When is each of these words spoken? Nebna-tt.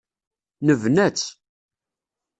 Nebna-tt. 0.65 1.27